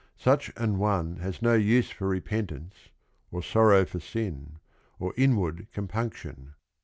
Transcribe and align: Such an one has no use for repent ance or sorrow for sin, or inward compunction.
Such 0.17 0.51
an 0.57 0.79
one 0.79 1.17
has 1.17 1.43
no 1.43 1.53
use 1.53 1.91
for 1.91 2.07
repent 2.07 2.51
ance 2.51 2.89
or 3.29 3.43
sorrow 3.43 3.85
for 3.85 3.99
sin, 3.99 4.57
or 4.97 5.13
inward 5.15 5.67
compunction. 5.71 6.55